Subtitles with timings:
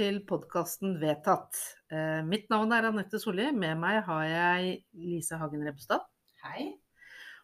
[0.00, 1.58] til podkasten Vedtatt.
[1.92, 3.50] Eh, mitt navn er Anette Solli.
[3.52, 6.06] Med meg har jeg Lise Hagen Rebstad.
[6.40, 6.70] Hei.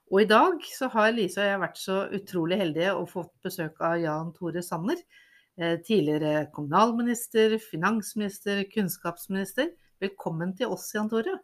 [0.09, 3.83] Og i dag så har Lise og jeg vært så utrolig heldige og fått besøk
[3.85, 5.03] av Jan Tore Sanner.
[5.61, 9.75] Eh, tidligere kommunalminister, finansminister, kunnskapsminister.
[10.01, 11.35] Velkommen til oss, Jan Tore.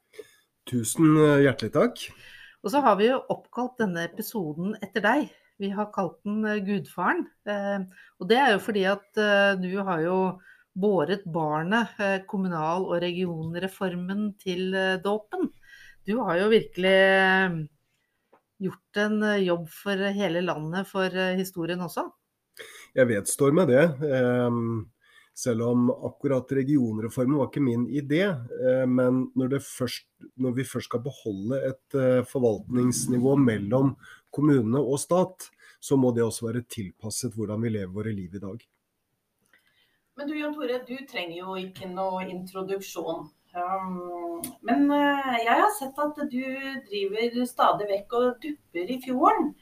[0.71, 2.07] Tusen eh, hjertelig takk.
[2.63, 5.29] Og så har vi jo oppkalt denne episoden etter deg.
[5.61, 7.27] Vi har kalt den Gudfaren.
[7.45, 7.85] Eh,
[8.17, 9.23] og det er jo fordi at
[9.61, 10.17] du har jo
[10.75, 11.99] båret barnet,
[12.31, 14.73] kommunal- og regionreformen, til
[15.05, 15.51] dåpen.
[16.07, 17.69] Du har jo virkelig
[18.63, 22.09] gjort en jobb for hele landet, for historien også.
[22.97, 23.85] Jeg vedstår meg det.
[25.33, 28.27] Selv om akkurat regionreformen var ikke min idé.
[28.89, 31.97] Men når, først, når vi først skal beholde et
[32.29, 33.95] forvaltningsnivå mellom
[34.35, 35.49] kommune og stat,
[35.83, 38.61] så må det også være tilpasset hvordan vi lever våre liv i dag.
[40.17, 43.31] Men du Jan Tore, du trenger jo ikke noe introduksjon.
[43.53, 46.43] Um, men uh, jeg har sett at du
[46.89, 49.55] driver stadig vekk og dupper i fjorden.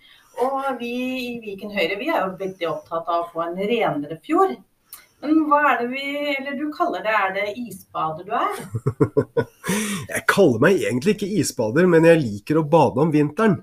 [0.43, 0.91] Og vi
[1.29, 4.57] i Viken Høyre vi er jo veldig opptatt av å få en renere fjord.
[5.23, 8.61] Men hva er det vi Eller du kaller det Er det isbader du er?
[10.15, 13.59] jeg kaller meg egentlig ikke isbader, men jeg liker å bade om vinteren.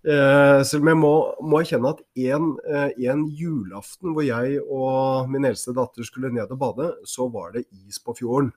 [0.00, 1.12] Uh, selv om jeg må,
[1.44, 1.98] må erkjenne at
[2.32, 7.26] en, uh, en, julaften hvor jeg og min eldste datter skulle ned og bade, så
[7.28, 8.48] var det is på fjorden.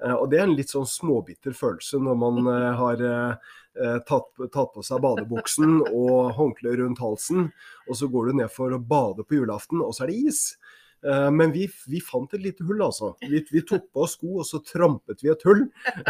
[0.00, 2.40] Uh, og det er en litt sånn småbitter følelse når man
[2.80, 3.04] har
[4.08, 7.50] tatt, tatt, på seg badebuksen og håndkleet rundt halsen,
[7.86, 10.40] og så går du ned for å bade på julaften, og så er det is.
[11.30, 13.12] Men vi, vi, fant et lite hull, altså.
[13.22, 15.62] Vi, vi, tok på oss sko, og så trampet vi et hull.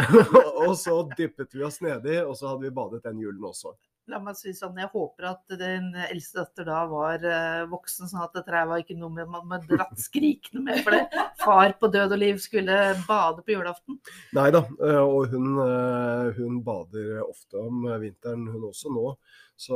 [0.65, 3.75] og så dyppet vi oss nedi, og så hadde vi badet den julen også
[4.09, 8.23] la meg si sånn, Jeg håper at din eldste datter da var uh, voksen, sånn
[8.25, 11.25] at dette var ikke noe med man med dratt skrikende med for det.
[11.41, 12.77] Far på død og liv skulle
[13.07, 13.99] bade på julaften.
[14.37, 19.13] Nei da, uh, og hun, uh, hun, bader ofte om vinteren, hun også nå.
[19.59, 19.75] Så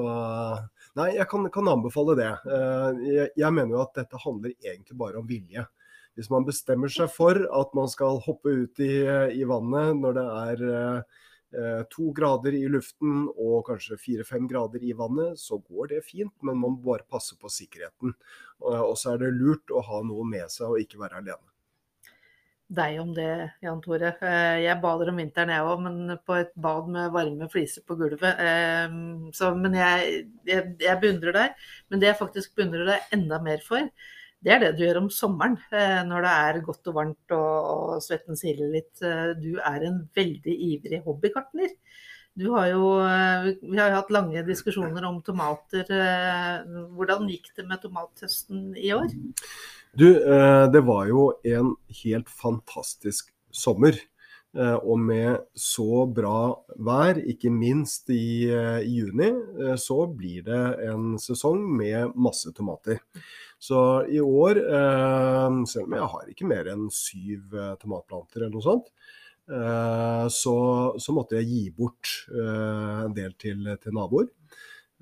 [0.96, 2.30] nei, jeg kan, kan anbefale det.
[3.04, 5.66] Jeg, jeg, mener jo at dette handler egentlig bare om vilje.
[6.16, 8.94] Hvis man bestemmer seg for at man skal hoppe ut i,
[9.36, 11.02] i vannet når det er Eh,
[11.94, 16.58] to grader i luften og kanskje fire-fem grader i vannet, så går det fint, men
[16.58, 18.16] man må bare passe på sikkerheten.
[18.64, 21.54] Og så er det lurt å ha noe med seg og ikke være alene.
[22.74, 24.14] Deg om det, Jan Tore.
[24.24, 27.98] Eh, jeg bader om vinteren jeg òg, men på et bad med varme fliser på
[28.00, 28.40] gulvet.
[28.40, 28.96] Eh,
[29.36, 31.66] så, men jeg, jeg, jeg beundrer deg.
[31.92, 33.92] Men det jeg faktisk beundrer deg enda mer for,
[34.44, 38.00] det er det du gjør om sommeren, eh, når det er godt og varmt og,
[38.04, 38.92] svetten siler litt.
[39.00, 41.72] Eh, du er en veldig ivrig hobbygartner.
[42.36, 45.88] Du har jo, eh, vi har jo hatt lange diskusjoner om tomater.
[46.98, 49.14] Hvordan gikk det med tomathøsten i år?
[49.96, 50.10] Du,
[50.74, 53.96] det var jo en helt fantastisk sommer.
[54.54, 59.32] Og med så bra vær, ikke minst i, i juni,
[59.82, 63.00] så blir det en sesong med masse tomater.
[63.64, 68.58] Så i år, eh, selv om jeg har ikke mer enn syv eh, tomatplanter eller
[68.58, 68.90] noe sånt,
[69.48, 70.56] eh, så,
[71.00, 74.28] så, måtte jeg gi bort en del til, til naboer.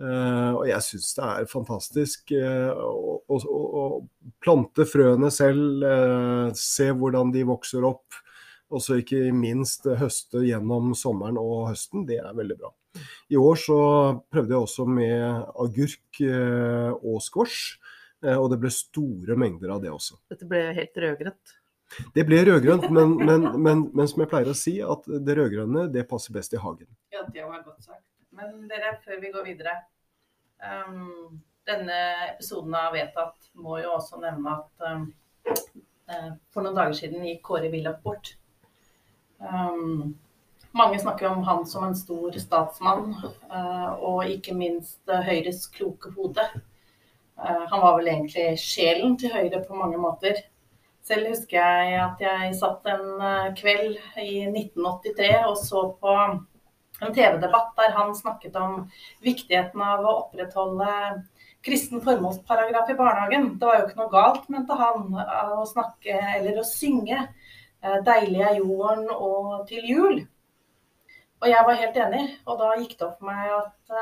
[0.01, 3.39] og jeg syns det er fantastisk å, å,
[3.81, 3.83] å,
[4.41, 5.85] plante frøene selv,
[6.57, 8.17] se hvordan de vokser opp.
[8.71, 12.05] Og så ikke minst høste gjennom sommeren og høsten.
[12.07, 12.71] Det er veldig bra.
[13.29, 13.79] I år så
[14.31, 16.21] prøvde jeg også med agurk
[17.01, 17.77] og squash.
[18.25, 20.19] Eh, og det ble store mengder av det også.
[20.31, 21.57] Dette ble helt rødgrønt?
[22.15, 25.89] Det ble rødgrønt, men, men, men, men, som jeg pleier å si, at det rødgrønne
[25.91, 26.87] det passer best i hagen.
[27.11, 28.05] Ja, det var godt sagt.
[28.37, 29.75] Men dere, før vi går videre.
[30.61, 31.97] Um, denne
[32.29, 35.07] episoden av Vedtatt må jo også nevne at um,
[36.07, 38.35] uh, for noen dager siden gikk Kåre Willoch bort.
[39.41, 40.13] Um,
[40.77, 43.17] mange snakker om han som en stor statsmann,
[43.51, 46.45] uh, og ikke minst Høyres kloke hode.
[47.45, 50.37] Eh, han var vel egentlig sjelen til Høyre på mange måter.
[51.01, 56.15] Selv husker jeg at jeg satt en eh, kveld i 1983 og så på
[57.01, 58.83] en TV-debatt der han snakket om
[59.25, 60.91] viktigheten av å opprettholde
[61.65, 63.47] kristen formålsparagraf i barnehagen.
[63.57, 65.07] Det var jo ikke noe galt, mente han,
[65.57, 70.21] å snakke eller å synge eh, 'Deilig er jorden' og 'Til jul'.
[71.41, 73.95] Og jeg var helt enig, og da gikk det opp for meg at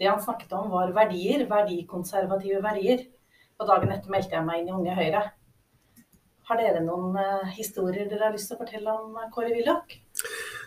[0.00, 3.06] det han snakket om, var verdier, verdikonservative verdier.
[3.56, 5.22] Og dagen etter meldte jeg meg inn i Unge Høyre.
[6.46, 9.96] Har dere noen uh, historier dere har lyst til å fortelle om uh, Kåre Willoch?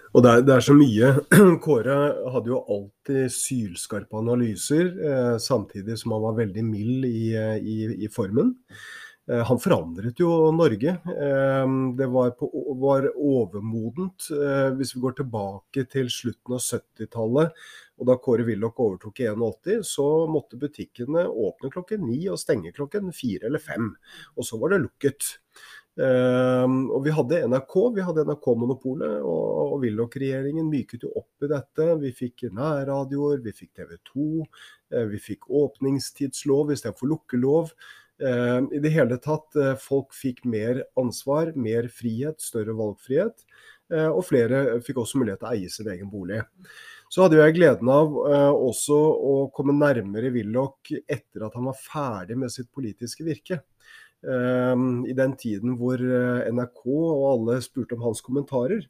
[0.09, 1.11] Og det er, det er, så mye.
[1.65, 1.97] Kåre
[2.33, 7.75] hadde jo alltid sylskarpe analyser, eh, samtidig som han var veldig mild i, i,
[8.07, 8.55] i formen.
[9.29, 10.95] Eh, han forandret jo Norge.
[11.13, 12.49] Eh, det var, på,
[12.81, 14.29] var overmodent.
[14.33, 17.61] Eh, hvis vi går tilbake til slutten av 70-tallet,
[17.99, 22.73] og da Kåre Willoch overtok i 81, så måtte butikkene åpne klokken ni og stenge
[22.75, 23.91] klokken fire eller fem.
[24.37, 25.35] Og så var det lukket.
[25.99, 31.87] og vi hadde NRK, vi hadde NRK-monopolet, og, og Willoch-regjeringen myket jo opp i dette.
[32.05, 34.29] Vi fikk nærradioer, vi fikk TV 2,
[35.11, 37.73] vi fikk åpningstidslov istedenfor lukkelov.
[38.19, 43.45] Um, I det hele tatt, eh, folk fikk mer ansvar, mer frihet, større valgfrihet.
[43.89, 46.41] Eh, og flere fikk også mulighet til å eie sin egen bolig.
[47.09, 48.13] Så hadde jeg gleden av
[48.53, 53.57] også å komme nærmere Willoch etter at han var ferdig med sitt politiske virke.
[54.21, 58.85] I den tiden hvor NRK og alle spurte om hans kommentarer.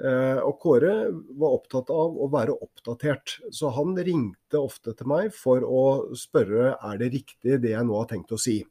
[0.00, 0.92] Eh, og Kåre
[1.36, 5.82] var opptatt av å være oppdatert, så han ringte ofte til meg for å
[6.16, 8.62] spørre er det riktig det jeg nå har tenkt å si.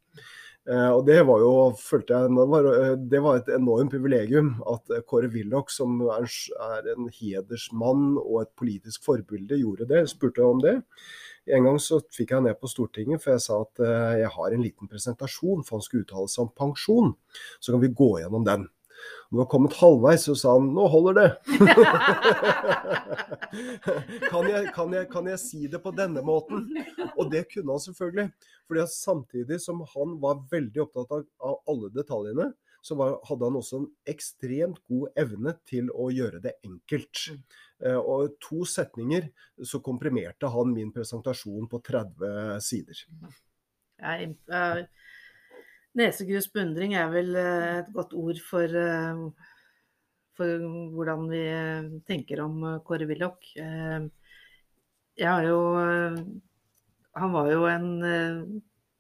[0.70, 5.72] Eh, og Det var jo, følte jeg, det var et enormt privilegium at Kåre Willoch,
[5.74, 10.06] som er en hedersmann og et politisk forbilde, gjorde det.
[10.12, 10.78] Spurte om det.
[11.50, 14.54] En gang så fikk jeg ned på Stortinget, for jeg sa at eh, jeg har
[14.54, 17.16] en liten presentasjon, for han skulle uttale seg om pensjon.
[17.58, 18.68] Så kan vi gå gjennom den.
[19.30, 21.34] Når vi var kommet halvveis, så sa han 'nå holder det'.
[24.32, 26.78] kan, jeg, kan, jeg, kan, jeg, si det på denne måten?
[27.16, 28.32] Og det kunne han selvfølgelig.
[28.68, 33.58] fordi samtidig som han var veldig opptatt av, av alle detaljene, så var, hadde han
[33.60, 37.26] også en ekstremt god evne til å gjøre det enkelt.
[37.84, 39.30] Uh, og to setninger
[39.66, 43.04] så komprimerte han min presentasjon på 30 sider.
[44.00, 44.84] Jeg, uh,
[46.00, 49.24] Nesegrus beundring er vel eh, et godt ord for, eh,
[50.40, 53.50] for hvordan vi eh, tenker om Kåre Willoch.
[55.20, 55.60] Jeg har jo
[57.20, 57.88] Han var jo en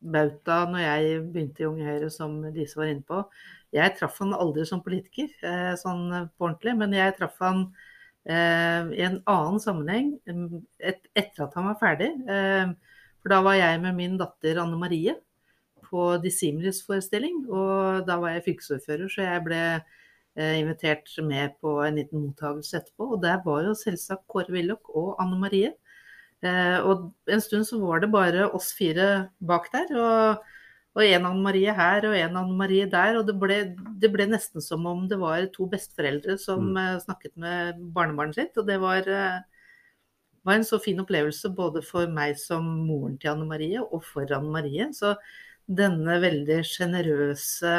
[0.01, 3.21] bauta når jeg begynte i Unge Høyre, som Lise var inne på.
[3.71, 5.29] Jeg traff han aldri som politiker,
[5.79, 7.69] sånn på ordentlig, men jeg traff han
[8.25, 10.11] i en annen sammenheng
[10.79, 12.09] et, etter at han var ferdig.
[13.21, 15.15] For da var jeg med min datter Anne Marie
[15.89, 17.43] på Dissimilis-forestilling.
[17.49, 19.61] Og da var jeg fylkesordfører, så jeg ble
[20.39, 23.13] eh, invitert med på en liten mottakelse etterpå.
[23.15, 25.73] Og der var jo selvsagt Kåre Willoch og Anne Marie.
[26.45, 29.93] Eh, og en stund så var det bare oss fire bak der.
[29.99, 30.47] og
[30.97, 33.19] og en Anne Marie her og en Anne Marie der.
[33.19, 33.59] Og det ble,
[34.01, 36.79] det ble, nesten som om det var to besteforeldre som mm.
[36.81, 38.57] Eh, snakket med barnebarnet sitt.
[38.57, 39.05] Og det var,
[40.43, 44.27] var, en så fin opplevelse både for meg som moren til Anne Marie og for
[44.35, 44.89] Anne Marie.
[44.97, 45.13] Så
[45.69, 47.73] denne veldig sjenerøse,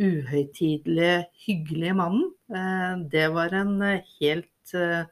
[0.00, 2.30] uhøytidelige, hyggelige mannen.
[2.50, 5.04] Eh, det var en eh, helt eh,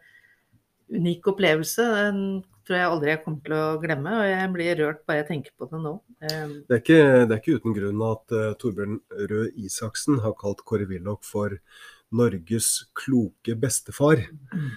[0.91, 1.87] unik opplevelse.
[1.99, 5.31] Den tror jeg aldri jeg kommer til å glemme, og jeg blir rørt bare jeg
[5.31, 5.97] tenker på det nå.
[6.23, 9.01] Det er ikke, det er ikke uten grunn at Torbjørn
[9.33, 11.57] Røe Isaksen har kalt Kåre Willoch for
[12.15, 14.23] Norges kloke bestefar.
[14.53, 14.69] Mm.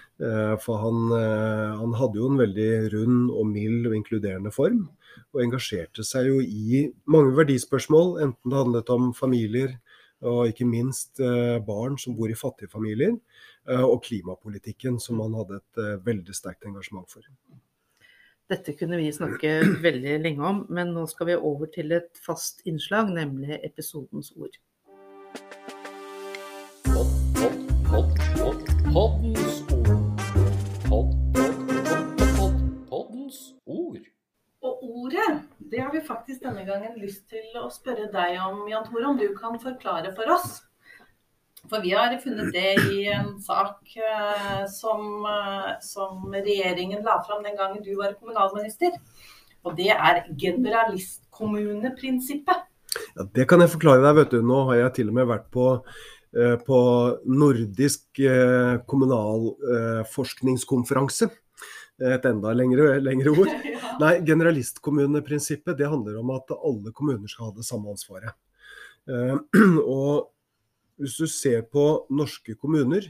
[0.64, 4.88] For han, han, hadde jo en veldig rund og mild og inkluderende form
[5.34, 9.78] og engasjerte seg jo i mange verdispørsmål, enten det handlet om familier
[10.26, 13.16] og ikke minst eh, barn som bor i fattige familier,
[13.70, 17.26] eh, og klimapolitikken, som han hadde et eh, veldig sterkt engasjement for.
[18.50, 22.66] Dette kunne vi snakke veldig lenge om, men nå skal vi over til et fast
[22.70, 24.60] innslag, nemlig episodens ord.
[26.96, 29.35] Hopp, hopp, hopp, hopp, poddens
[36.46, 40.26] denne gangen lyst til å spørre deg om, Jan Tore, om du kan forklare for
[40.36, 40.50] oss.
[41.70, 47.44] For vi har funnet det i en sak uh, som, uh, som, regjeringen la fram
[47.46, 48.92] den gangen du var kommunalminister.
[49.66, 52.58] Og det er generalistkommuneprinsippet.
[53.16, 54.16] Ja, det kan jeg forklare deg.
[54.20, 54.40] vet du.
[54.46, 56.80] Nå har jeg til og med vært på, uh, på
[57.26, 58.04] nordisk
[58.92, 61.26] kommunalforskningskonferanse
[62.04, 63.52] et enda lengre, lengre ord.
[64.02, 68.36] Nei, generalistkommuneprinsippet det handler om at alle kommuner skal ha det samme ansvaret.
[69.08, 69.38] Uh,
[69.86, 70.32] og
[71.00, 73.08] hvis du ser på norske kommuner,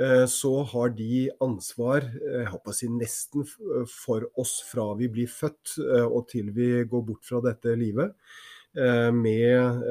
[0.00, 3.44] uh, så har de ansvar jeg håper å si nesten
[3.90, 8.16] for oss fra vi blir født uh, og til vi går bort fra dette livet.
[8.72, 9.82] Med,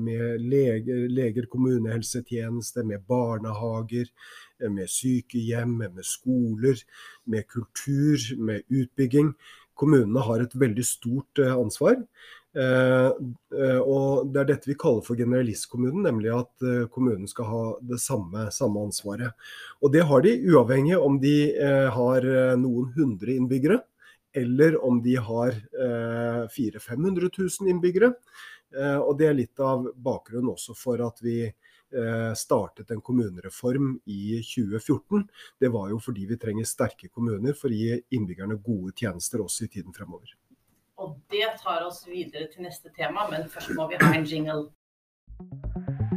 [0.00, 4.08] med leger, leger, kommunehelsetjeneste, med barnehager,
[4.64, 6.80] med sykehjem, med skoler,
[7.28, 9.34] med kultur, med utbygging.
[9.76, 11.98] Kommunene har et veldig stort eh, ansvar.
[12.56, 13.10] Eh,
[13.60, 18.00] eh, og Det er dette vi kaller for generalistkommunen, nemlig at kommunen skal ha det
[18.00, 19.36] samme, samme ansvaret.
[19.82, 21.36] Og Det har de uavhengig om de
[21.92, 22.24] har
[22.56, 23.82] noen hundre innbyggere,
[24.36, 25.56] eller om de har
[26.48, 28.12] 400 000-500 000 innbyggere.
[29.00, 31.38] Og det er litt av bakgrunnen også for at vi
[32.36, 35.22] startet en kommunereform i 2014.
[35.60, 39.64] Det var jo fordi vi trenger sterke kommuner for å gi innbyggerne gode tjenester også
[39.68, 40.34] i tiden fremover.
[40.96, 46.15] Og det tar oss videre til neste tema, men først må vi ha en jingle.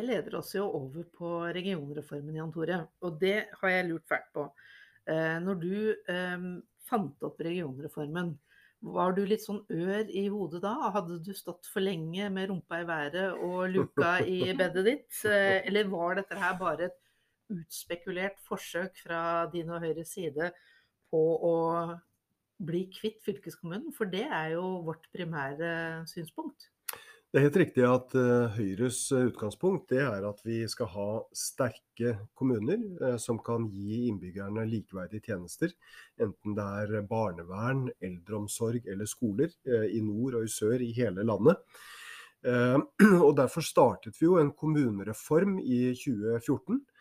[0.00, 2.78] Det leder oss jo over på regionreformen, Jan Tore.
[3.04, 4.46] Og det har jeg lurt fælt på.
[5.10, 6.46] Eh, når du eh,
[6.88, 8.32] fant opp regionreformen,
[8.80, 10.72] var du litt sånn ør i hodet da?
[10.94, 15.08] Hadde du stått for lenge med rumpa i været og luka i bedet ditt?
[15.28, 16.98] Eh, eller var dette her bare et
[17.50, 20.52] utspekulert forsøk fra din og Høyres side
[21.12, 21.56] på å
[22.64, 23.92] bli kvitt fylkeskommunen?
[23.92, 26.70] For det er jo vårt primære synspunkt.
[27.30, 32.16] Det er helt riktig at uh, Høyres eh, utgangspunkt er at vi skal ha sterke
[32.34, 35.70] kommuner uh, som kan gi innbyggerne likeverdige tjenester.
[36.18, 41.62] Enten det er barnevern, eldreomsorg eller skoler i nord og i sør i hele landet.
[43.26, 46.99] og Derfor startet vi jo en kommunereform i 2014 Eh,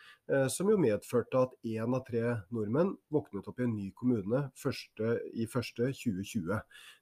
[0.52, 2.22] som jo medførte at én av tre
[2.54, 6.60] nordmenn våknet opp i en ny kommune første, i første 2020.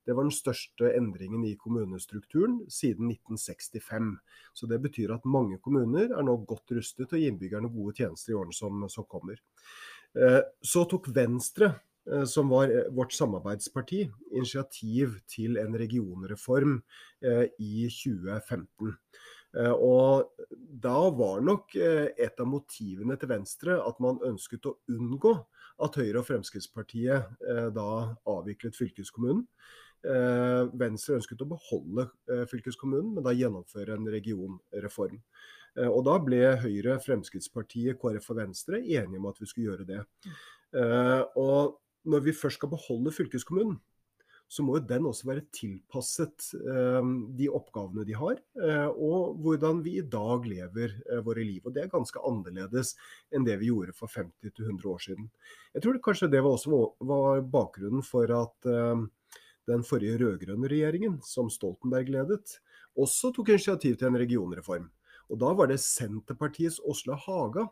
[0.07, 4.13] Det var den største endringen i kommunestrukturen siden 1965.
[4.55, 7.97] Så Det betyr at mange kommuner er nå godt rustet til å gi innbyggerne gode
[7.99, 9.41] tjenester i årene som, som kommer.
[10.15, 11.73] Eh, så tok Venstre
[12.07, 16.79] eh, som var vårt samarbeidsparti, initiativ til en regionreform
[17.59, 18.95] i 2015.
[19.57, 20.29] Eh, og
[20.83, 25.33] da var nok eh, et av motivene til Venstre at man ønsket å unngå
[25.85, 27.89] at Høyre og Fremskrittspartiet eh, da
[28.29, 29.45] avviklet fylkeskommunen.
[30.77, 32.03] Venstre ønsket å beholde
[32.47, 35.17] fylkeskommunen, men da gjennomføre en regionreform.
[35.89, 39.99] Og da ble Høyre, Fremskrittspartiet, KrF og Venstre enige om at vi skulle gjøre det.
[41.41, 41.75] Og
[42.07, 43.81] når vi først skal beholde fylkeskommunen,
[44.47, 49.81] så må jo den også være tilpasset eh, de oppgavene de har, eh, og hvordan
[49.83, 51.65] vi i dag lever eh, våre liv.
[51.65, 52.93] Og Det er ganske annerledes
[53.35, 55.29] enn det vi gjorde for 50-100 år siden.
[55.75, 58.69] Jeg tror det kanskje det var også var bakgrunnen for at
[59.67, 62.55] den forrige rød-grønne regjeringen, som Stoltenberg ledet,
[62.97, 64.87] også tok initiativ til en regionreform.
[65.27, 67.67] Og Da var det Senterpartiets Åsle Haga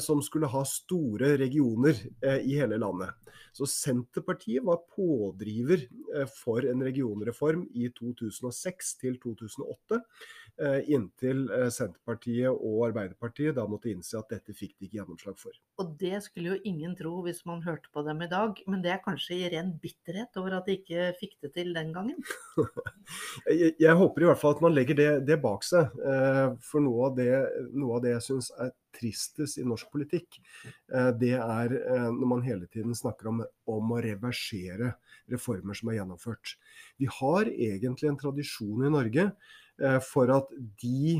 [0.00, 3.14] som skulle ha store regioner eh, i hele landet.
[3.52, 10.02] Så Senterpartiet var pådriver eh, for en regionreform i 2006 til 2008,
[10.90, 15.54] inntil Senterpartiet og Arbeiderpartiet da måtte innse at dette fikk de ikke gjennomslag for.
[15.78, 18.90] Og det skulle jo ingen tro hvis man hørte på dem i dag, men det
[18.90, 22.18] er kanskje i ren bitterhet over at de ikke fikk det til den gangen?
[23.52, 25.94] jeg, jeg, håper i hvert fall at man legger det, det bak seg.
[26.66, 27.30] For noe av det,
[27.78, 30.40] noe av det jeg syns er tristest i norsk politikk,
[30.94, 34.94] eh, det er eh, når man hele tiden snakker om, om, å reversere
[35.30, 36.56] reformer som er gjennomført.
[37.00, 41.18] Vi har egentlig en tradisjon i Norge eh, for at de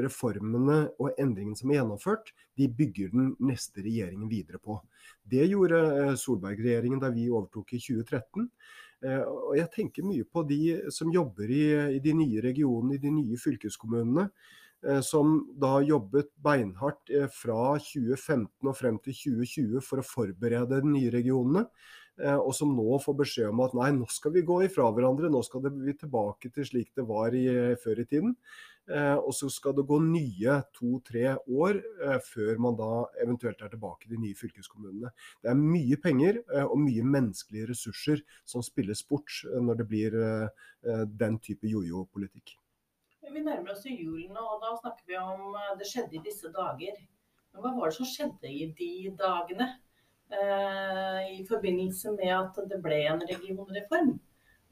[0.00, 4.80] reformene og endringene som er gjennomført, de bygger den neste regjeringen videre på.
[5.22, 8.48] Det gjorde Solberg-regjeringen da vi overtok i 2013.
[9.00, 10.58] Og jeg tenker mye på de
[10.92, 11.62] som jobber i,
[11.96, 14.26] i de nye regionene, i de nye fylkeskommunene.
[14.88, 20.80] Eh, som da jobbet beinhardt eh, fra 2015 og frem til 2020 for å forberede
[20.80, 21.66] de nye regionene.
[22.20, 25.28] Eh, og som nå får beskjed om at nei, nå skal vi gå ifra hverandre,
[25.32, 27.44] nå skal vi tilbake til slik det var i,
[27.82, 28.36] før i tiden.
[28.90, 31.76] Og så skal det gå nye to-tre år
[32.26, 35.12] før man da eventuelt er tilbake i de nye fylkeskommunene.
[35.44, 40.18] Det er mye penger og mye menneskelige ressurser som spilles bort når det blir
[41.22, 42.56] den type jojo-politikk.
[43.30, 46.96] Vi nærmer oss julen, og da snakker vi om eh, det skjedde i disse dager.
[47.52, 49.68] Men hva var det som skjedde i de dagene?
[50.30, 54.12] Eh, I forbindelse med at det ble en regionreform.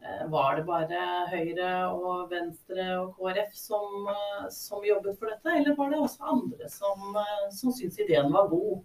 [0.03, 4.11] Eh, var det bare Høyre og Venstre og KrF som,
[4.55, 7.19] som, jobbet for dette, eller var det også andre som,
[7.55, 8.83] som syntes ideen var god?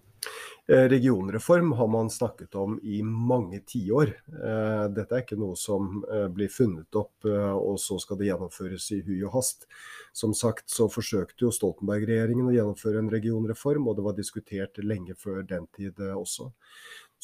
[0.68, 4.14] Eh, regionreform har man snakket om i mange tiår.
[4.32, 8.86] Eh, dette er ikke noe som eh, blir funnet opp og så skal det gjennomføres
[8.96, 9.68] i hui og hast.
[10.16, 15.18] Som sagt så forsøkte jo Stoltenberg-regjeringen å gjennomføre en regionreform, og det var diskutert lenge
[15.20, 16.52] før den tid også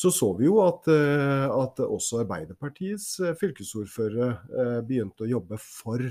[0.01, 5.58] så så vi jo at, eh, at også Arbeiderpartiets eh, fylkesordførere eh, begynte å jobbe
[5.60, 6.06] for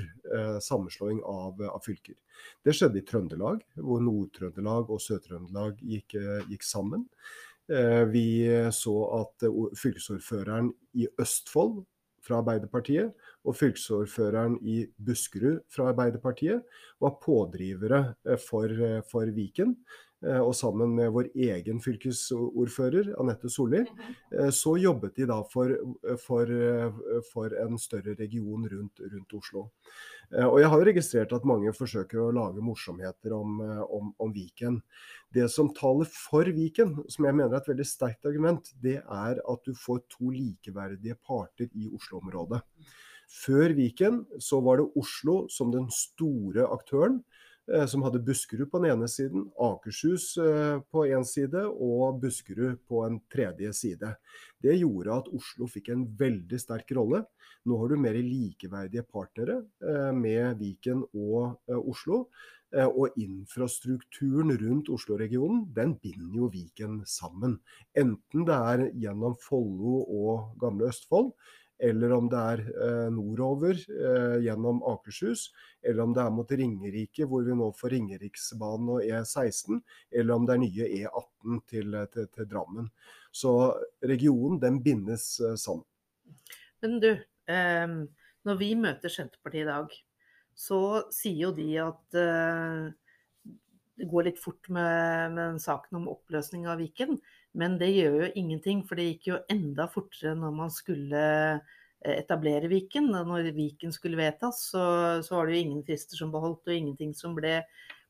[0.60, 2.18] sammenslåing av, av fylker.
[2.60, 6.18] Det skjedde i Trøndelag, hvor Nord-Trøndelag og Sør-Trøndelag gikk,
[6.50, 7.06] gikk, sammen.
[8.12, 8.28] Vi
[8.72, 10.68] så at fylkesordføreren
[11.00, 11.80] i Østfold
[12.24, 18.02] fra Arbeiderpartiet og fylkesordføreren i Buskerud fra Arbeiderpartiet var pådrivere
[18.44, 18.72] for,
[19.08, 19.74] for Viken.
[20.26, 23.84] Eh, og sammen med vår egen fylkesordfører, Anette Solli,
[24.34, 25.70] eh, så jobbet de da for,
[26.24, 29.68] for, eh, for en større region rundt, rundt, Oslo.
[30.28, 34.74] Og jeg har registrert at mange forsøker å lage morsomheter om, om, om, Viken.
[35.32, 39.40] Det som taler for Viken, som jeg mener er et veldig sterkt argument, det er
[39.40, 42.60] at du får to likeverdige parter i Oslo-området.
[43.38, 47.22] Før Viken så var det Oslo som den store aktøren.
[47.74, 52.78] Eh, som hadde Buskerud på den ene siden, Akershus eh, på én side og Buskerud
[52.88, 54.14] på en tredje side.
[54.62, 57.26] Det gjorde at Oslo fikk en veldig sterk rolle.
[57.68, 62.28] Nå har du mer likeverdige partnere eh, med Viken og Oslo.
[62.68, 67.54] Og infrastrukturen rundt Oslo-regionen, den binder jo Viken sammen.
[67.96, 71.30] Enten det er gjennom Follo og gamle Østfold,
[71.78, 75.48] eller om det er eh, nordover eh, gjennom Akershus,
[75.82, 79.78] eller om det er mot Ringerike, hvor vi nå får Ringeriksbanen og E16,
[80.10, 82.90] eller om det er nye E18 til, til, til Drammen.
[83.30, 83.52] Så
[84.02, 85.86] regionen den bindes eh, sammen.
[86.82, 87.10] Men du,
[87.50, 87.96] eh,
[88.46, 89.98] når vi møter Senterpartiet i dag,
[90.58, 90.80] så
[91.14, 92.88] sier jo de at eh,
[93.98, 97.18] det går litt fort med, med saken om oppløsning av Viken.
[97.58, 101.22] Men det gjør jo ingenting, for det gikk jo enda fortere når man skulle
[101.58, 103.10] eh, etablere Viken.
[103.10, 104.84] Når Viken skulle vedtas, så,
[105.26, 107.56] så var det jo ingen frister som beholdt, og ingenting som ble,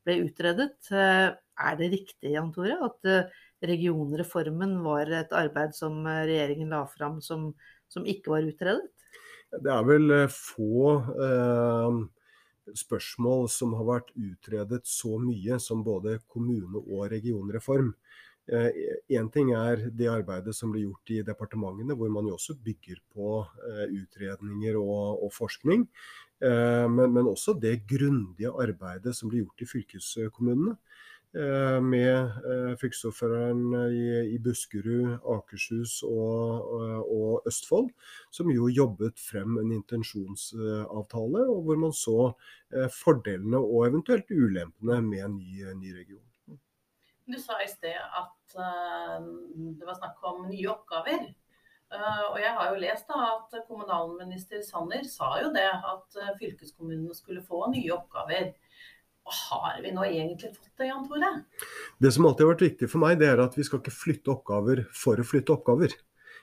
[0.05, 0.77] ble utredet.
[0.93, 6.85] Eh, er det riktig, Jan Tore, at eh, regionreformen var et arbeid som regjeringen la
[6.93, 7.51] fram som,
[7.91, 8.93] som ikke var utredet?
[9.49, 12.01] Det er vel få eh,
[12.77, 17.93] spørsmål som har vært utredet så mye som både kommune- og regionreform.
[18.49, 22.57] Én eh, ting er det arbeidet som blir gjort i departementene, hvor man jo også
[22.65, 25.85] bygger på eh, utredninger og, og forskning.
[26.41, 30.79] Eh, men, men, også det grundige arbeidet som blir gjort i fylkeskommunene.
[31.35, 33.75] Med fylkesordføreren
[34.33, 36.71] i, Buskerud, Akershus og,
[37.05, 37.91] og, Østfold,
[38.33, 42.31] som jo jobbet frem en intensjonsavtale, og hvor man så
[42.97, 46.25] fordelene og eventuelt ulempene med en ny, ny region.
[47.29, 51.29] Du sa i sted at det var snakk om nye oppgaver.
[52.33, 57.45] Og jeg har jo lest da at kommunalminister Sanner sa jo det, at fylkeskommunene skulle
[57.45, 58.55] få nye oppgaver.
[59.29, 61.33] Har vi nå egentlig fått det, Jan Tore?
[62.01, 64.33] Det som alltid har vært viktig for meg, det er at vi skal ikke flytte
[64.35, 65.97] oppgaver for å flytte oppgaver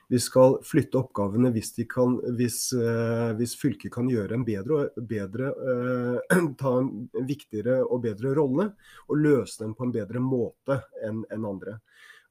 [0.08, 5.50] vi skal flytte oppgavene hvis, kan, hvis, uh, hvis fylket kan gjøre en bedre, bedre
[5.50, 6.90] uh, ta en
[7.26, 8.70] viktigere og bedre rolle,
[9.10, 11.80] og løse den på en bedre måte enn en andre.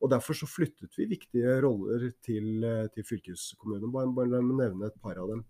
[0.03, 3.91] Og Derfor så flyttet vi viktige roller til, uh, til fylkeskommunen.
[3.91, 5.43] Bare, bare nevne et par av dem.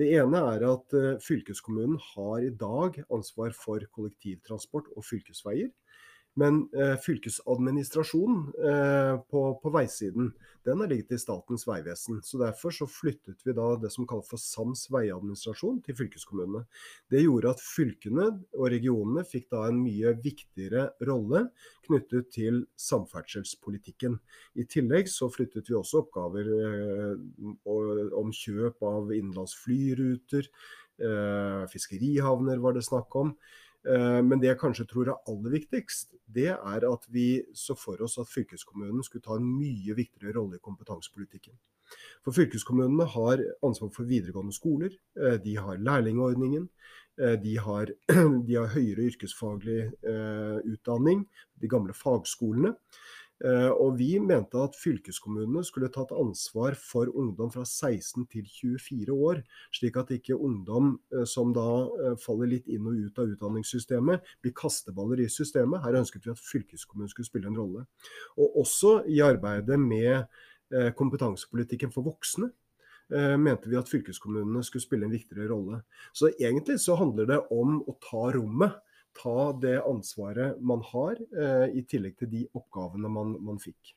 [0.00, 5.68] Det ene er at fylkeskommunen har i dag ansvar for kollektivtransport og fylkesveier.
[6.38, 10.30] Men eh, fylkesadministrasjonen eh, på, på, veisiden
[10.66, 12.20] den har ligget i Statens vegvesen.
[12.22, 16.62] Så Derfor så flyttet vi da det som kalles for sams veiadministrasjon til fylkeskommunene.
[17.10, 21.48] Det gjorde at fylkene og regionene fikk da en mye viktigere rolle
[21.88, 24.20] knyttet til samferdselspolitikken.
[24.54, 27.16] I tillegg så flyttet vi også oppgaver eh,
[28.20, 30.46] om kjøp av innenlandsflyruter,
[31.00, 33.34] eh, fiskerihavner var det snakk om.
[33.88, 38.00] Eh, men det jeg kanskje tror er aller viktigst, det er at vi så for
[38.04, 41.56] oss at fylkeskommunen skulle ta en mye viktigere rolle i kompetansepolitikken.
[42.24, 46.68] For fylkeskommunene har ansvar for videregående skoler, eh, de har lærlingordningen,
[47.18, 47.92] eh, de har,
[48.48, 51.24] de har høyere yrkesfaglig utdanning,
[51.60, 52.76] de gamle fagskolene.
[53.40, 59.16] Eh, og vi mente at fylkeskommunene skulle tatt ansvar for ungdom fra 16 til 24
[59.16, 59.40] år,
[59.72, 61.66] slik at ikke ungdom eh, som da
[62.04, 65.80] eh, faller litt inn og ut av utdanningssystemet, blir kasteballer i systemet.
[65.86, 67.86] Her ønsket vi at fylkeskommunen skulle spille en rolle.
[68.36, 70.28] Og også i arbeidet med
[70.94, 72.46] kompetansepolitikken for voksne
[73.42, 75.80] mente vi at fylkeskommunene skulle spille en viktigere rolle.
[76.14, 78.76] Så egentlig så handler det om å ta rommet
[79.16, 83.96] ta det ansvaret man har, eh, i tillegg til de oppgavene man, man fikk.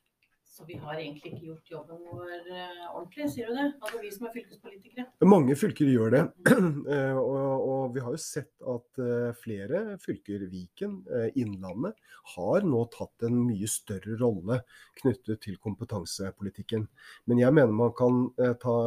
[0.54, 3.63] Så vi har egentlig ikke gjort jobben vår uh, ordentlig, sier du det?
[3.82, 5.06] Altså vi som er fylkespolitikere?
[5.26, 6.21] Mange fylker gjør det.
[6.52, 9.02] uh, og, og, vi har jo sett at
[9.41, 10.99] flere fylker, Viken,
[11.41, 11.97] Innlandet,
[12.36, 14.60] har nå tatt en mye større rolle
[15.02, 16.86] knyttet til kompetansepolitikken.
[17.26, 18.28] Men jeg mener man kan
[18.62, 18.78] ta,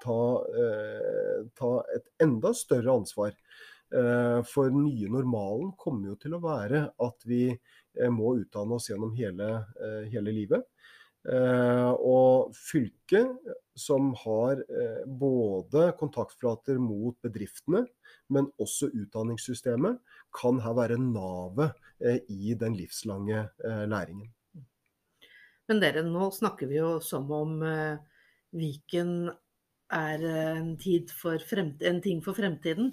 [0.00, 0.18] ta,
[1.60, 3.79] ta et enda større ansvar Eh,
[4.46, 8.90] for den nye normalen kommer jo til å være at vi eh, må utdanne oss
[8.90, 9.48] gjennom hele,
[9.82, 10.68] eh, hele livet.
[11.28, 13.28] Eh, og fylket,
[13.76, 17.84] som har eh, både kontaktflater mot bedriftene,
[18.32, 20.00] men også utdanningssystemet,
[20.36, 23.48] kan her være navet eh, i den livslange
[23.90, 24.30] læringen.
[25.68, 27.60] Men dere, nå snakker vi jo som om
[28.50, 29.12] Viken
[29.94, 32.90] er en, en ting for fremtiden.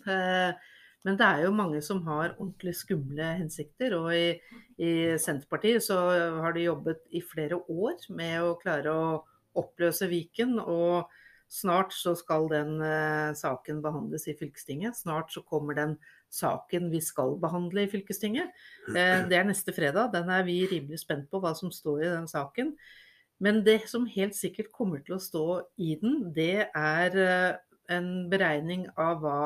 [1.06, 3.96] Men det er jo mange som har ordentlig skumle hensikter.
[4.00, 4.34] Og i,
[4.82, 6.00] i, Senterpartiet så
[6.42, 9.08] har de jobbet i flere år med å klare å
[9.58, 10.58] oppløse Viken.
[10.60, 11.08] Og
[11.48, 15.00] snart så skal den eh, saken behandles i fylkestinget.
[15.00, 15.96] Snart så kommer den
[16.34, 18.52] saken vi skal behandle i fylkestinget.
[18.92, 20.12] Eh, det er neste fredag.
[20.16, 22.76] Den er vi rimelig spent på hva som står i den saken.
[23.44, 27.58] Men det som helt sikkert kommer til å stå i den, det er eh,
[27.96, 29.42] en beregning av hva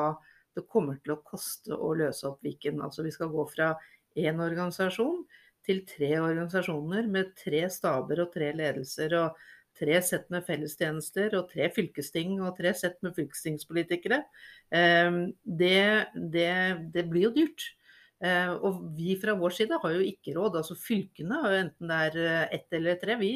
[0.56, 2.82] det kommer til å koste å løse opp Viken.
[2.84, 3.72] Altså vi skal gå fra
[4.18, 5.24] én organisasjon
[5.66, 9.42] til tre organisasjoner med tre staber og tre ledelser og
[9.78, 14.20] tre sett med fellestjenester og tre fylkesting og tre sett med fylkestingspolitikere.
[14.74, 16.52] Ehm, det, det,
[16.94, 17.68] det blir jo dyrt.
[18.22, 20.60] Ehm, og vi fra vår side har jo ikke råd.
[20.60, 23.32] Altså fylkene, enten det er eh, ett eller tre, vi,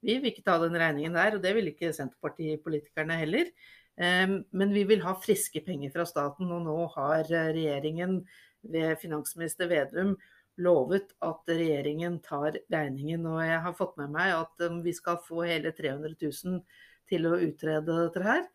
[0.00, 1.36] vi vil ikke ta den regningen der.
[1.36, 3.52] Og det vil ikke Senterpartipolitikerne heller.
[3.96, 8.18] Men vi vil ha friske penger fra staten, og nå har eh, regjeringen
[8.66, 10.16] ved finansminister Vedum
[10.60, 13.24] lovet at regjeringen tar regningen.
[13.30, 16.60] Og jeg har fått med meg at vi skal få hele 300 000
[17.08, 18.46] til å utrede dette her.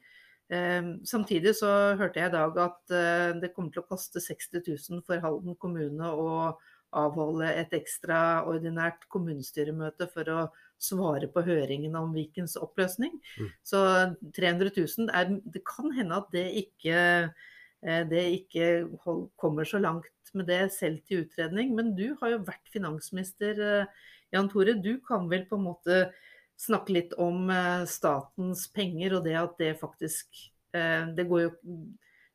[1.08, 5.04] Samtidig så hørte jeg i dag at eh, det kommer til å koste 60 000
[5.08, 6.58] for Halden kommune å
[6.92, 10.42] avholde et ekstraordinært kommunestyremøte for å
[10.82, 13.14] svare på høringen om Vikens oppløsning.
[13.38, 13.50] Mm.
[13.66, 13.82] Så
[14.38, 16.98] 300 000 er, Det kan hende at det ikke,
[17.86, 21.76] eh, det ikke hold, kommer så langt med det selv til utredning.
[21.76, 23.86] Men du har jo vært finansminister, eh,
[24.34, 24.74] Jan Tore.
[24.74, 26.12] Du kan vel på en måte
[26.58, 30.28] snakke litt om eh, statens penger og det at det faktisk
[30.72, 31.50] Det går jo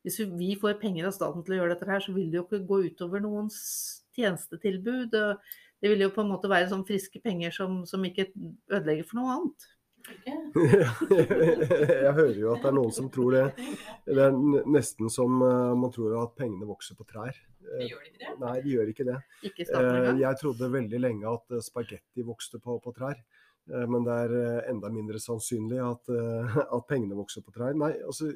[0.05, 2.43] Hvis vi får penger av staten til å gjøre dette her, så vil det jo
[2.45, 3.57] ikke gå utover noens
[4.13, 5.15] tjenestetilbud.
[5.15, 5.41] og
[5.81, 9.21] det vil jo på en måte være sånn friske penger som, som ikke ødelegger for
[9.21, 9.67] noe annet.
[10.63, 13.67] jeg hører jo at det er noen som tror det.
[14.07, 14.37] Det er
[14.71, 17.35] nesten som uh, man tror at pengene vokser på trær.
[17.67, 18.35] De gjør ikke det?
[18.39, 19.17] Nei, de gjør ikke det.
[19.49, 23.19] Ikke uh, jeg trodde veldig lenge at spagetti vokste på, på trær.
[23.67, 26.11] Men det er enda mindre sannsynlig at,
[26.77, 27.75] at pengene vokser på trær.
[27.75, 28.29] Nei, altså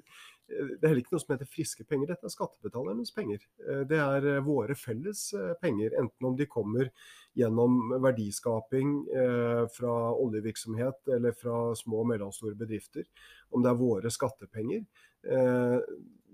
[0.52, 3.44] det er heller ikke noe som heter friske penger, dette er skattebetalernes penger.
[3.66, 6.90] Eh, det er eh, våre felles eh, penger, enten om de kommer
[7.38, 8.90] gjennom verdiskaping
[9.72, 13.06] fra oljevirksomhet eller fra små og mellomstore bedrifter,
[13.56, 14.84] om det er våre skattepenger.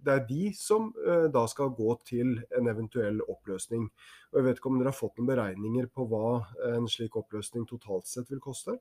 [0.04, 0.92] Det er de som
[1.34, 3.88] da skal gå til en eventuell oppløsning.
[4.32, 6.30] Og jeg vet ikke om dere har fått noen beregninger på hva
[6.70, 8.78] en slik oppløsning totalt sett vil koste?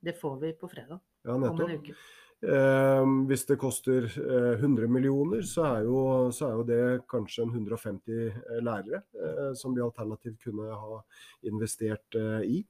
[0.00, 1.00] Det får vi på fredag.
[1.26, 1.60] Ja, nettopp.
[1.60, 1.96] Om en uke.
[2.44, 6.00] Eh, hvis det koster eh, 100 millioner, så er, jo,
[6.36, 11.00] så er, jo, det kanskje en 150 eh, lærere eh, som vi alternativt kunne ha
[11.48, 12.60] investert eh, i.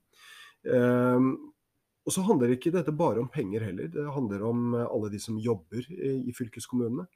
[0.70, 1.28] Eh,
[2.06, 5.40] og så handler ikke dette bare om penger heller, det handler om alle de som
[5.42, 7.08] jobber i, i fylkeskommunene.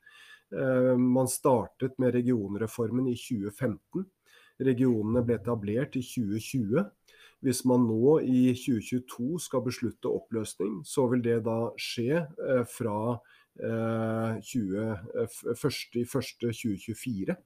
[0.51, 4.03] Man startet med regionreformen i 2015.
[4.61, 6.85] Regionene ble etablert i 2020.
[7.41, 13.17] Hvis man nå i 2022 skal beslutte oppløsning, så vil det da skje eh, fra
[13.57, 17.33] eh, 1.1.2024.
[17.33, 17.37] Eh,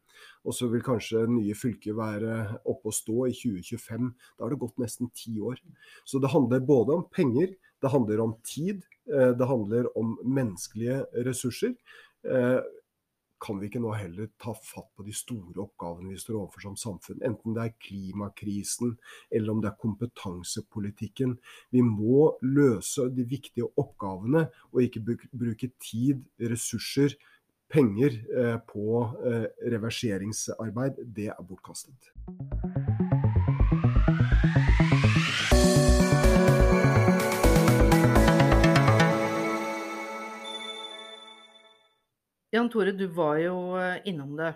[0.46, 4.14] og så vil kanskje nye fylker være oppe og stå i 2025.
[4.34, 5.56] Da har det gått nesten ti år.
[6.02, 11.06] Så det handler både om penger, det handler om tid, eh, det handler om menneskelige
[11.22, 11.72] ressurser.
[13.42, 16.78] Kan vi ikke nå heller ta fatt på de store oppgavene vi står overfor som
[16.80, 17.22] samfunn?
[17.26, 18.94] Enten det er klimakrisen
[19.30, 21.36] eller om det er kompetansepolitikken.
[21.74, 27.16] Vi må løse de viktige oppgavene og ikke bruke tid, ressurser,
[27.74, 31.04] penger eh, på eh, reverseringsarbeid.
[31.16, 32.12] Det er bortkastet.
[42.54, 44.52] Jan Tore, du var jo eh, innom det.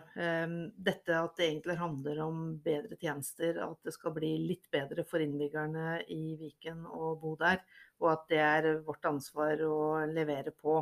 [0.87, 5.25] Dette at det egentlig handler om bedre tjenester, at det skal bli litt bedre for
[5.25, 7.59] innbyggerne i Viken å bo der.
[7.99, 10.79] Og at det er vårt ansvar å levere på.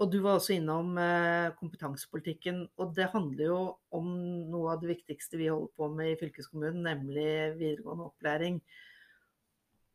[0.00, 2.62] Og du var også innom eh, kompetansepolitikken.
[2.80, 3.62] Og det handler jo
[3.94, 4.12] om
[4.50, 8.62] noe av det viktigste vi holder på med i fylkeskommunen, nemlig videregående opplæring.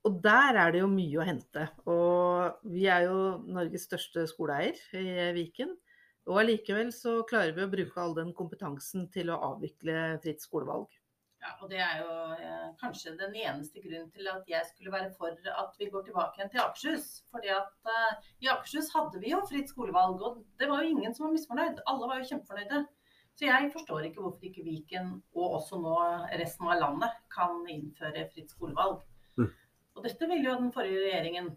[0.05, 1.67] Og der er det jo mye å hente.
[1.89, 3.17] Og vi er jo
[3.49, 5.75] Norges største skoleeier i Viken.
[6.25, 10.89] Og allikevel så klarer vi å bruke all den kompetansen til å avvikle fritt skolevalg.
[11.45, 15.11] Ja, og Det er jo eh, kanskje den eneste grunnen til at jeg skulle være
[15.13, 17.09] for at vi går tilbake igjen til Akershus.
[17.29, 21.13] Fordi at eh, I Akershus hadde vi jo fritt skolevalg, og det var jo ingen
[21.13, 21.83] som var misfornøyd.
[21.91, 22.81] Alle var jo kjempefornøyde.
[23.35, 25.95] Så jeg forstår ikke hvorfor ikke Viken, og også nå
[26.39, 29.03] resten av landet, kan innføre fritt skolevalg.
[29.37, 29.51] Mm.
[29.95, 31.51] Og dette ville jo den forrige regjeringen.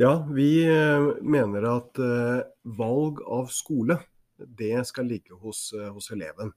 [0.00, 2.40] Ja, vi eh, mener at eh,
[2.78, 3.98] valg av skole,
[4.36, 6.54] det skal ligge hos, eh, hos eleven.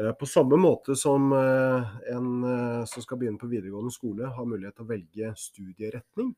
[0.00, 4.46] Eh, på samme måte som eh, en eh, som skal begynne på videregående skole har
[4.46, 6.28] mulighet til å velge studieretning,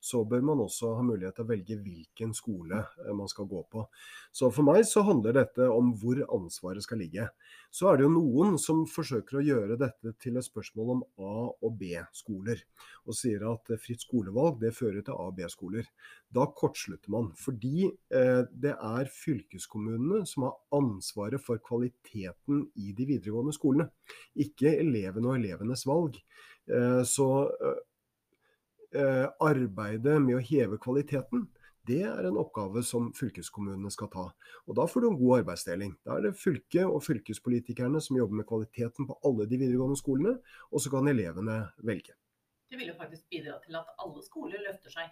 [0.00, 2.80] så bør man også ha mulighet til å velge hvilken skole
[3.16, 3.84] man skal gå på.
[4.32, 7.26] Så for meg så handler dette om hvor ansvaret skal ligge.
[7.68, 11.52] Så er det jo noen som forsøker å gjøre dette til et spørsmål om A-
[11.52, 12.62] og B-skoler,
[13.04, 15.84] og sier at fritt skolevalg det fører til A- og B-skoler.
[16.30, 23.54] Da kortslutter man, fordi det er fylkeskommunene som har ansvaret for kvaliteten i de videregående
[23.56, 23.88] skolene.
[24.38, 26.20] Ikke elevene og elevenes valg.
[26.70, 27.28] Eh, så
[28.94, 31.48] eh, arbeidet med å heve kvaliteten,
[31.88, 34.26] det er en oppgave som fylkeskommunene skal ta.
[34.68, 35.94] Og Da får du en god arbeidsdeling.
[36.06, 40.36] Da er det fylket og fylkespolitikerne som jobber med kvaliteten på alle de videregående skolene,
[40.70, 42.14] og så kan elevene velge.
[42.70, 45.08] Det vil jo faktisk bidra til at alle skoler løfter seg.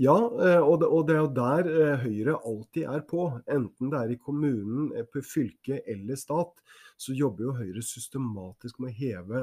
[0.00, 3.26] Ja, eh, og det, er jo der eh, Høyre alltid er på.
[3.52, 6.62] Enten det er i kommunen, eh, på fylke eller stat,
[7.00, 9.42] så jobber jo Høyre systematisk med å heve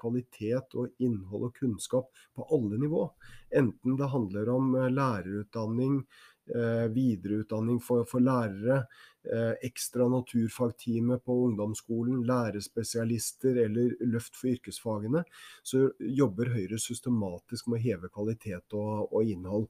[0.00, 3.06] kvalitet og innhold og kunnskap på alle nivå.
[3.56, 5.98] Enten det handler om lærerutdanning,
[6.92, 8.86] videreutdanning for, for lærere,
[9.64, 15.24] ekstra naturfagtime på ungdomsskolen, lærerspesialister eller løft for yrkesfagene,
[15.64, 19.68] så jobber Høyre systematisk med å heve kvalitet og, og innhold.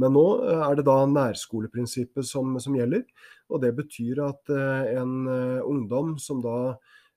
[0.00, 3.04] Men nå eh, er det da nærskoleprinsippet som, som gjelder.
[3.52, 6.58] Og det betyr at en ungdom som da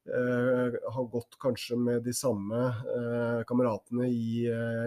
[0.08, 2.60] har gått kanskje med de samme
[2.94, 4.46] eh, kameratene i,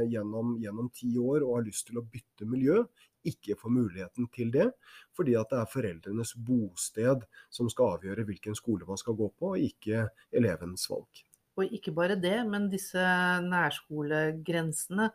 [0.09, 2.79] gjennom, gjennom ti år og har lyst til å bytte miljø,
[3.27, 4.69] ikke får muligheten til det,
[5.17, 9.55] fordi at det er foreldrenes bosted som skal avgjøre hvilken skole man skal gå på,
[9.55, 11.25] og ikke elevens valg.
[11.59, 13.03] Og ikke bare det, men disse
[13.45, 15.11] nærskolegrensene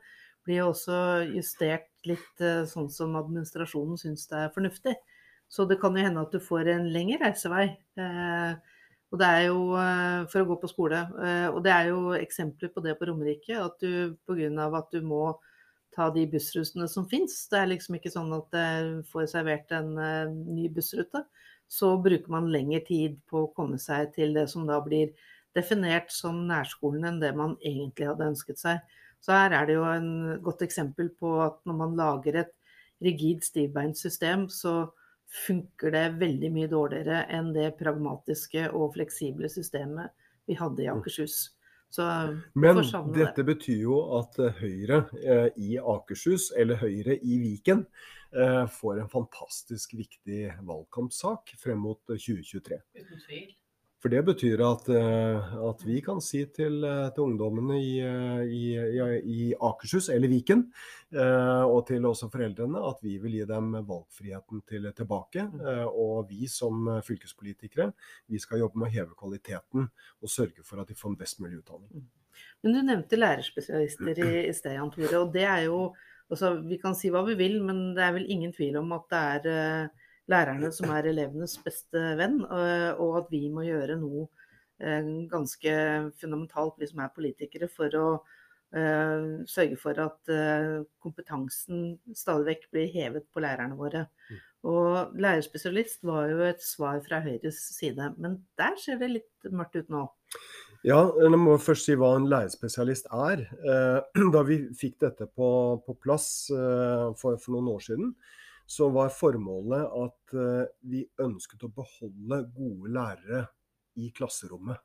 [0.46, 0.98] blir også
[1.34, 4.94] justert litt eh, sånn som administrasjonen syns det er fornuftig.
[5.50, 7.66] Så det kan jo hende at du får en lengre reisevei.
[8.02, 8.78] Eh,
[9.14, 11.02] og det er jo eh, for å gå på skole.
[11.54, 13.58] Og det er jo eksempler på det på Romerike.
[13.62, 14.70] At du pga.
[14.82, 15.24] at du må
[15.96, 17.38] ta de bussrutene som fins.
[17.52, 18.68] Det er liksom ikke sånn at det
[19.12, 21.24] får servert en uh, ny bussrute.
[21.72, 25.16] Så bruker man lengre tid på å komme seg til det som da blir
[25.56, 28.84] definert som nærskolen enn det man egentlig hadde ønsket seg.
[29.24, 30.12] Så her er det jo en
[30.46, 32.54] godt eksempel på at når man lager et
[33.04, 34.92] rigid, stivbeint system, så
[35.48, 40.14] funker det veldig mye dårligere enn det pragmatiske og fleksible systemet
[40.46, 41.00] vi hadde i mm.
[41.00, 41.55] Akershus.
[41.96, 42.06] Så,
[42.60, 42.82] Men
[43.16, 43.46] dette det.
[43.48, 47.86] betyr jo at eh, Høyre eh, i Akershus, eller Høyre i Viken,
[48.36, 52.82] eh, får en fantastisk viktig valgkampsak frem mot 2023.
[52.96, 53.54] Eh, Uten tvil.
[54.06, 58.44] For det betyr at, eh, at vi kan si til, eh, til ungdommene i, eh,
[58.54, 58.66] i,
[59.34, 60.62] i, Akershus eller Viken,
[61.16, 65.48] og til også foreldrene, at vi vil gi dem valgfriheten til, tilbake.
[65.88, 67.94] Og vi som fylkespolitikere
[68.30, 69.90] vi skal jobbe med å heve kvaliteten
[70.22, 71.90] og sørge for at de får en best mulig utdanning.
[71.90, 72.08] Mm.
[72.62, 75.18] Men Du nevnte lærerspesialister i, i sted, Jan Tore.
[75.18, 75.96] og det er jo,
[76.30, 79.10] altså, Vi kan si hva vi vil, men det er vel ingen tvil om at
[79.10, 79.90] det er
[80.32, 84.26] lærerne som er elevenes beste venn, og at vi må gjøre noe
[84.82, 85.76] eh, ganske
[86.22, 92.68] fundamentalt, vi som er politikere, for å uh, sørge for at uh, kompetansen stadig vekk
[92.74, 94.06] blir hevet på lærerne våre.
[94.30, 94.44] Mm.
[94.66, 99.78] Og lærerspesialist var jo et svar fra Høyres side, men der ser det litt mørkt
[99.78, 100.08] ut nå.
[100.86, 103.46] Ja, jeg må først si hva en lærerspesialist er.
[104.36, 105.50] Da vi fikk dette på,
[105.86, 108.12] på plass for, for noen år siden,
[108.66, 113.44] så var formålet at eh, vi ønsket å beholde gode lærere
[114.02, 114.82] i klasserommet.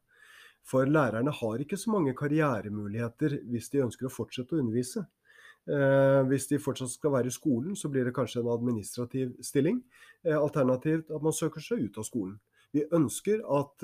[0.66, 5.07] For lærerne har ikke så mange karrieremuligheter hvis de ønsker å fortsette å undervise.
[5.71, 9.81] Eh, hvis de fortsatt skal være i skolen, så blir det kanskje en administrativ stilling.
[10.27, 12.37] Eh, alternativt at man søker seg ut av skolen.
[12.71, 13.83] Vi ønsker at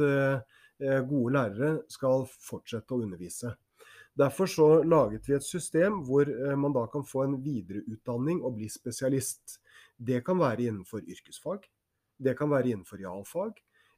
[1.09, 3.49] gode lærere skal fortsette å undervise.
[4.15, 6.29] Derfor så laget vi et system hvor
[6.61, 9.57] man da kan få en videreutdanning og bli spesialist.
[9.99, 11.67] Det kan være innenfor yrkesfag,
[12.19, 13.57] det kan være innenfor realfag,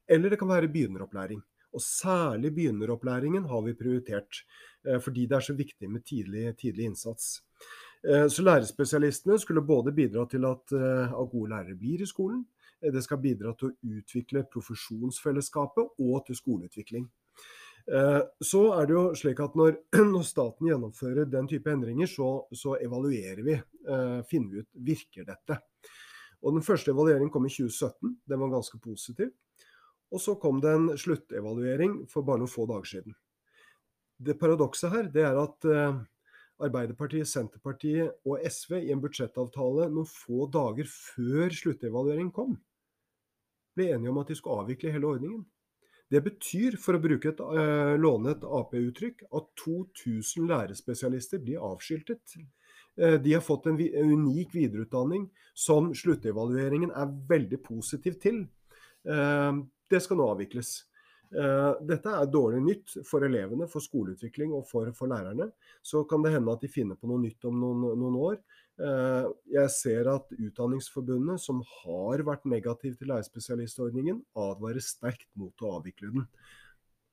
[0.08, 1.42] eller det kan være begynneropplæring.
[1.74, 4.44] Og særlig begynneropplæringen har vi prioritert,
[4.86, 7.42] eh, fordi det er så viktig med tidlig, tidlig innsats.
[8.04, 12.46] Eh, så lærerspesialistene skulle både bidra til at, eh, at gode lærere blir i skolen,
[12.80, 17.08] det skal bidra til å utvikle profesjonsfellesskapet og til skoleutvikling.
[17.88, 19.78] Eh, så er det jo slik at når,
[20.12, 23.56] når staten gjennomfører den type endringer, så, så evaluerer vi.
[23.58, 25.60] Eh, finner vi ut virker dette.
[26.44, 28.18] Og Den første evalueringen kom i 2017.
[28.28, 29.32] Den var ganske positiv.
[30.12, 33.16] Og så kom det en sluttevaluering for bare noen få dager siden.
[34.18, 35.98] Det paradokset her det er at eh,
[36.58, 42.56] Arbeiderpartiet, Senterpartiet og SV i en budsjettavtale noen få dager før sluttevalueringen kom,
[43.78, 45.44] ble enige om at de skulle avvikle hele ordningen.
[46.08, 52.38] Det betyr, for å bruke et, uh, låne et Ap-uttrykk, at 2000 lærerspesialister blir avskiltet.
[52.96, 58.46] Uh, de har fått en, vi en, unik videreutdanning som sluttevalueringen er veldig positiv til.
[59.04, 59.60] Uh,
[59.92, 60.78] det skal nå avvikles.
[61.28, 65.50] Dette er dårlig nytt for elevene, for skoleutvikling og for, for, lærerne.
[65.84, 68.38] Så kan det hende at de finner på noe nytt om noen, noen år.
[68.78, 75.78] Eh, jeg ser at Utdanningsforbundet, som har vært negativ til lærerspesialistordningen, advarer sterkt mot å
[75.80, 76.28] avvikle den.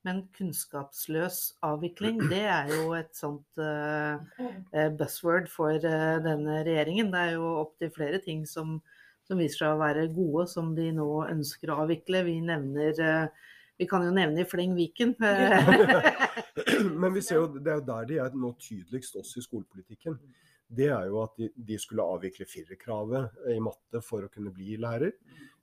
[0.06, 4.22] Men kunnskapsløs avvikling, det er jo et sånt uh,
[4.94, 7.10] buzzword for uh, denne regjeringen.
[7.10, 8.76] Det er jo opptil flere ting som,
[9.26, 12.22] som, viser seg å være gode, som de nå ønsker å avvikle.
[12.28, 15.14] Vi nevner uh, vi kan jo nevne i fleng Viken.
[17.00, 20.18] Men vi ser jo, det er jo der de er nå tydeligst også i skolepolitikken
[20.68, 24.78] det er jo at de, de skulle avvikle firerkravet i matte for å kunne bli
[24.82, 25.12] lærer.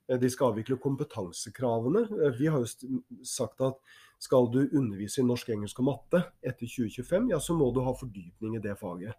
[0.04, 2.04] De skal avvikle kompetansekravene.
[2.38, 3.78] Vi har jo sagt at
[4.20, 7.92] skal du undervise i norsk, engelsk og matte etter 2025, ja så må du ha
[7.96, 9.16] fordypning i det faget.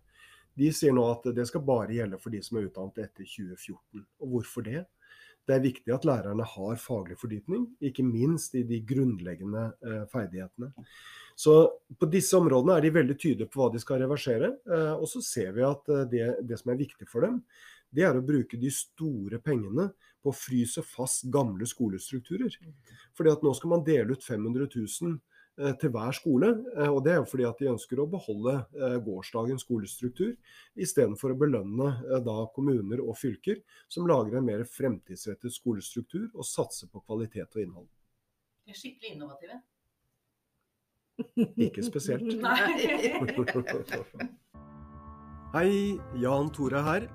[0.55, 4.05] De sier nå at det skal bare gjelde for de som er utdannet etter 2014.
[4.23, 4.85] Og hvorfor det?
[5.45, 10.71] Det er viktig at lærerne har faglig fordypning, ikke minst i de grunnleggende eh, ferdighetene.
[11.37, 11.53] Så
[11.99, 14.55] på disse områdene er de veldig tydelige på hva de skal reversere.
[14.65, 17.41] Eh, og så ser vi at eh, det, det, som er viktig for dem,
[17.95, 19.91] det er å bruke de store pengene
[20.23, 22.57] på å fryse fast gamle skolestrukturer.
[23.15, 26.49] Fordi at nå skal man dele ut 500 000 Eh, til hver skole.
[26.75, 30.33] Eh, og Det er jo fordi at de ønsker å beholde eh, gårsdagens skolestruktur,
[30.75, 31.91] istedenfor å belønne
[32.25, 37.63] da kommuner og fylker som lager en mer fremtidsrettet skolestruktur og satser på kvalitet og
[37.63, 37.89] innhold.
[38.65, 39.61] De er skikkelig innovative.
[41.55, 42.27] Ikke spesielt.
[45.55, 47.07] Hei, Jan Tore her.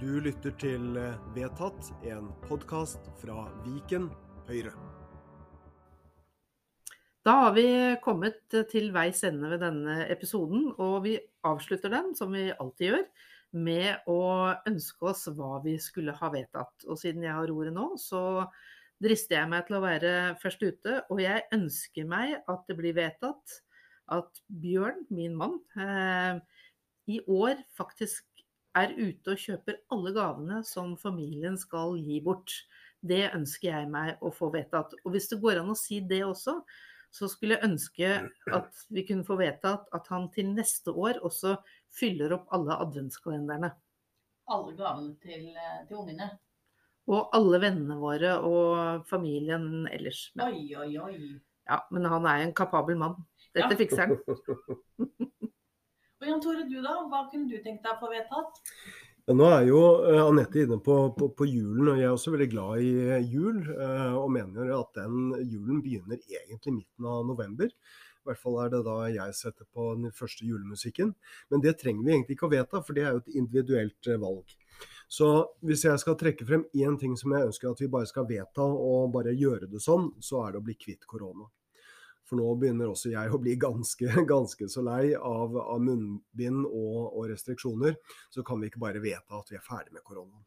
[0.00, 0.98] Du lytter til
[1.36, 4.10] Vedtatt, en podkast fra Viken
[4.50, 4.95] Høyre.
[7.26, 7.66] Da har vi
[8.04, 11.16] kommet til veis ende ved denne episoden, og vi
[11.48, 13.02] avslutter den, som vi alltid gjør,
[13.66, 14.20] med å
[14.68, 16.86] ønske oss hva vi skulle ha vedtatt.
[16.86, 18.46] Og siden jeg har ordet nå, så
[19.02, 21.00] drister jeg meg til å være først ute.
[21.10, 23.58] Og jeg ønsker meg at det blir vedtatt
[24.14, 26.38] at Bjørn, min mann, eh,
[27.10, 28.22] i år faktisk
[28.78, 32.54] er ute og kjøper alle gavene som familien skal gi bort.
[33.02, 34.94] Det ønsker jeg meg å få vedtatt.
[35.02, 36.60] Og hvis det går an å si det også,
[37.16, 38.10] så skulle jeg ønske
[38.54, 41.56] at vi kunne få vedtatt at han til neste år også
[41.96, 43.72] fyller opp alle adventskalenderne.
[44.52, 46.28] Alle gavene til, eh, til ungene?
[47.10, 50.28] Og alle vennene våre og familien ellers.
[50.34, 51.18] Men, oi, oi, oi.
[51.66, 53.16] Ja, men han er en kapabel mann.
[53.54, 53.78] Dette ja.
[53.78, 54.16] fikser han.
[56.20, 56.98] og Jan Tore, du da?
[57.10, 58.60] Hva kunne du tenkt deg å få vedtatt?
[59.26, 62.30] Ja, nå er jo uh, Anette inne på, på, på, julen, og jeg er også
[62.30, 63.56] veldig glad i uh, jul.
[63.74, 67.72] Uh, og mener at den julen begynner egentlig midten av november.
[67.72, 71.10] I hvert fall er det da jeg setter på den første julemusikken.
[71.50, 74.54] Men det trenger vi egentlig ikke å vedta, for det er jo et individuelt valg.
[75.10, 75.32] Så
[75.66, 78.62] hvis jeg skal trekke frem én ting som jeg ønsker at vi bare skal vedta,
[78.62, 81.50] og bare gjøre det sånn, så er det å bli kvitt korona.
[82.26, 86.98] For nå begynner også jeg å bli ganske, ganske så lei av, av munnbind og,
[87.12, 87.98] og, restriksjoner.
[88.34, 90.42] Så kan vi ikke bare vedta at vi er ferdig med koronaen.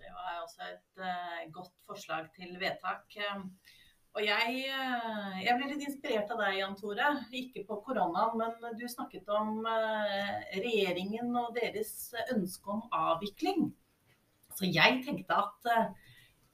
[0.00, 3.18] det var også et uh, godt forslag til vedtak.
[4.16, 7.12] Og jeg, uh, jeg, ble litt inspirert av deg, Jan Tore.
[7.42, 13.68] Ikke på koronaen, men du snakket om uh, regjeringen og deres ønske om avvikling.
[14.56, 15.74] Så jeg tenkte at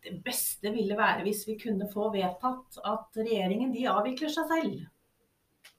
[0.04, 4.82] det beste ville være hvis vi kunne få vedtatt at regjeringen de avvikler seg selv.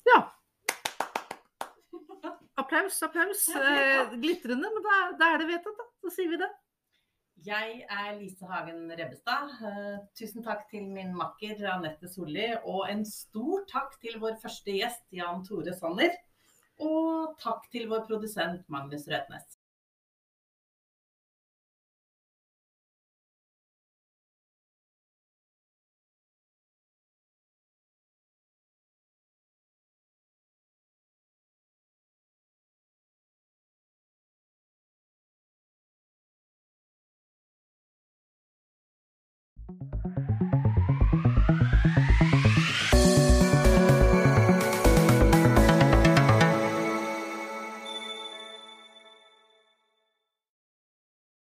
[0.06, 0.22] Ja.
[2.56, 3.48] Applaus, applaus.
[3.50, 5.90] Eh, glitrende, men da, da, er det vedtatt, da.
[6.02, 6.52] Så sier vi det.
[7.46, 9.52] Jeg er Lise Hagen Rebbestad.
[9.60, 12.48] Uh, tusen takk til min makker Anette Solli.
[12.64, 16.16] Og en stor takk til vår første gjest Jan Tore Sanner.
[16.82, 19.55] Og takk til vår produsent Magnus Rødnes.